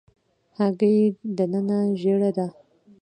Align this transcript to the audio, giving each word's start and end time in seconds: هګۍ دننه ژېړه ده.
هګۍ 0.57 0.99
دننه 1.35 1.79
ژېړه 1.99 2.29
ده. 2.37 2.47